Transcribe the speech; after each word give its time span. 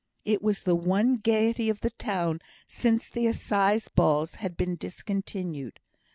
It 0.25 0.41
was 0.41 0.63
the 0.63 0.73
one 0.73 1.17
gaiety 1.17 1.69
of 1.69 1.81
the 1.81 1.91
town 1.91 2.39
since 2.65 3.07
the 3.07 3.27
assize 3.27 3.87
balls 3.87 4.33
had 4.41 4.57
been 4.57 4.75
discontinued. 4.75 5.79